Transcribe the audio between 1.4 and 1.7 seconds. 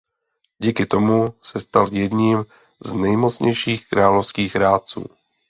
se